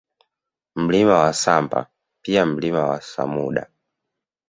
Mlima 0.75 1.19
wa 1.19 1.33
Samba 1.33 1.87
pia 2.21 2.45
Mlima 2.45 2.83
wa 2.85 3.01
Samuda 3.01 3.69